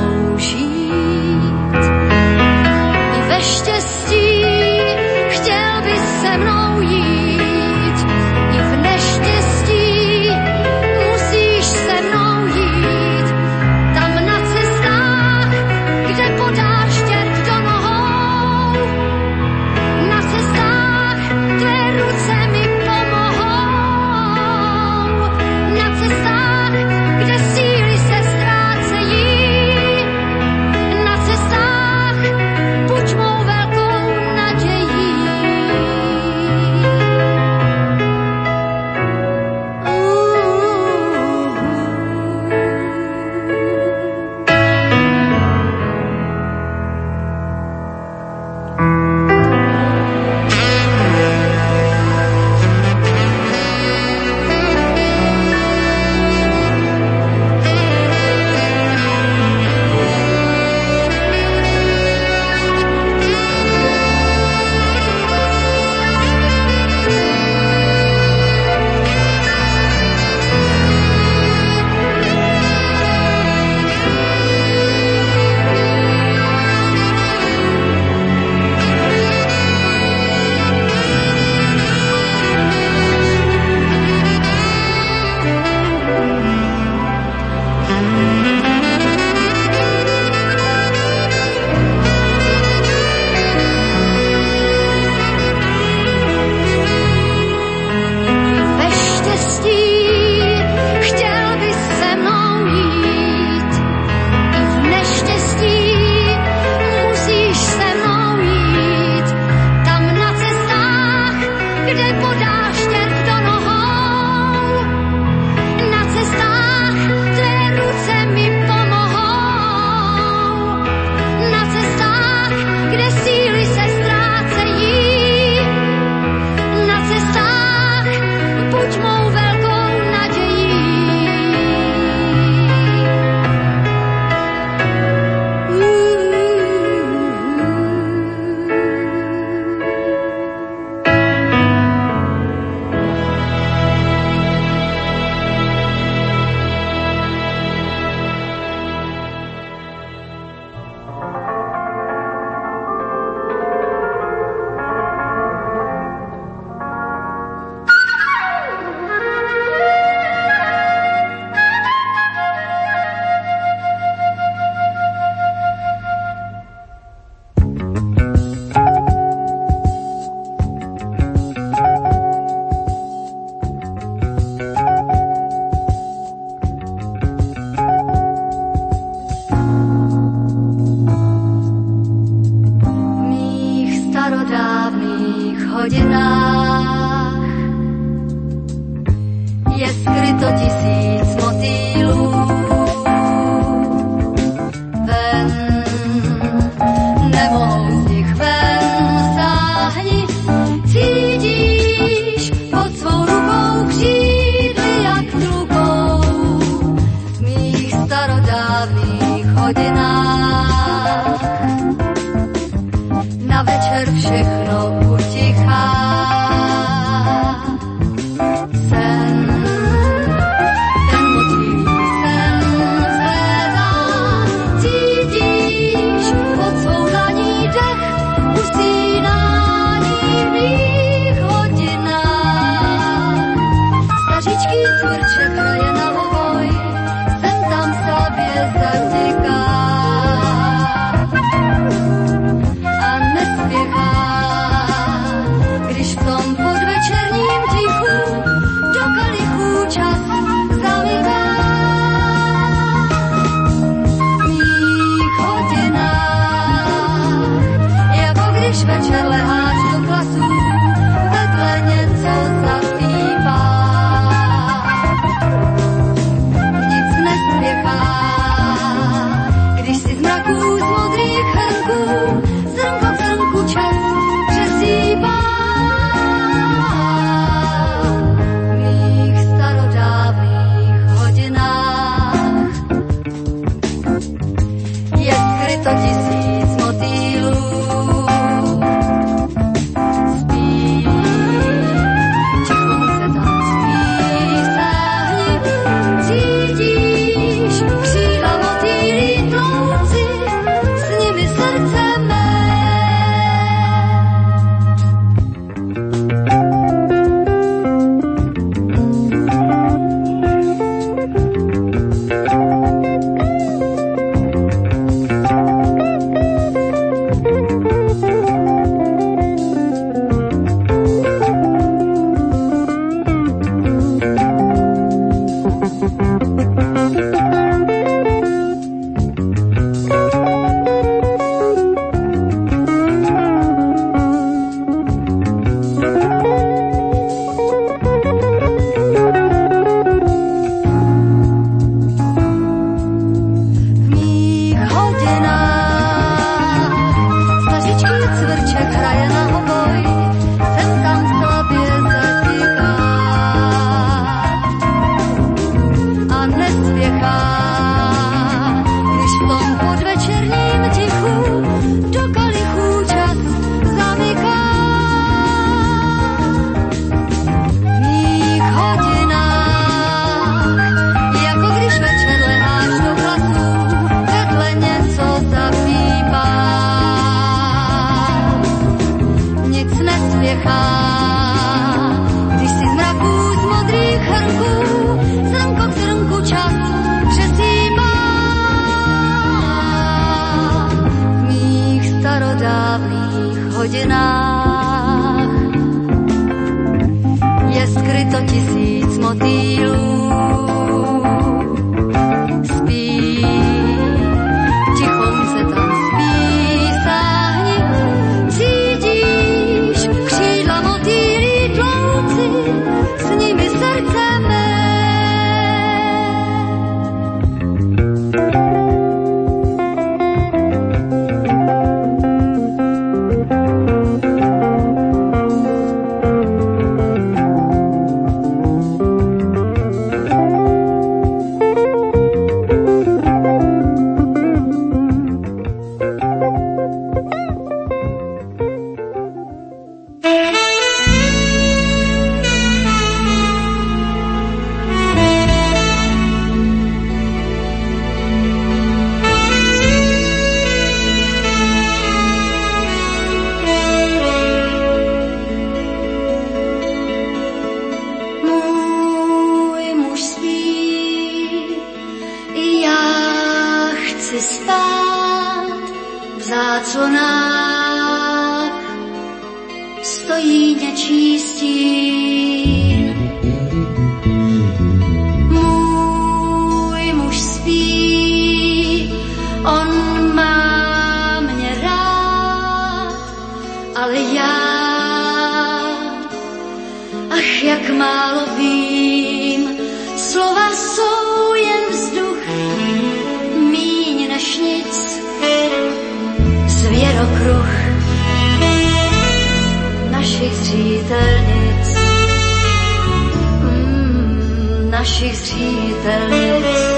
[504.98, 506.97] naši přítelnic.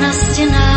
[0.00, 0.69] na stenách.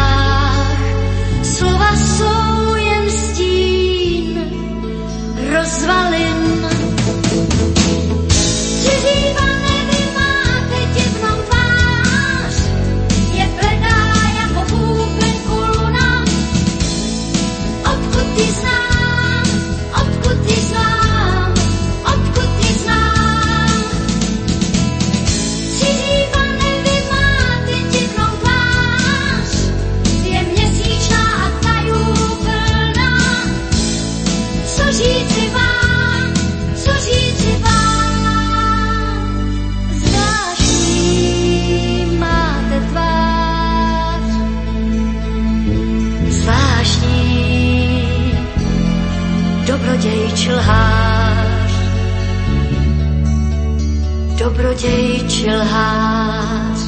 [54.83, 56.79] Dobrodej či lhář.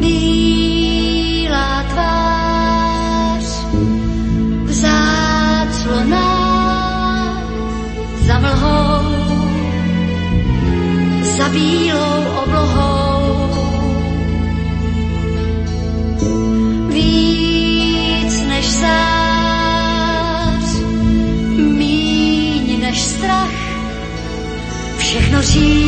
[0.00, 3.44] Bílá tvář
[4.64, 6.24] v záclonách
[8.26, 9.04] za mlhou,
[11.36, 12.93] za bílou oblohou.
[25.54, 25.83] she